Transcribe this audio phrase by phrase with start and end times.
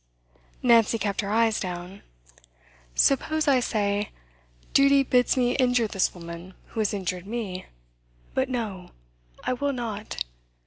[0.63, 2.01] Nancy kept her eyes down.
[2.95, 4.09] 'Suppose I say:
[4.73, 7.67] Duty bids me injure this woman who has injured me;
[8.33, 8.89] but no,
[9.43, 10.23] I will not!